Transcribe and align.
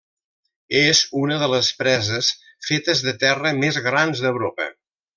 És 0.79 1.01
una 1.25 1.37
de 1.43 1.49
les 1.51 1.69
preses 1.83 2.31
fetes 2.71 3.07
de 3.09 3.17
terra 3.27 3.55
més 3.63 3.81
grans 3.91 4.27
d'Europa. 4.27 4.73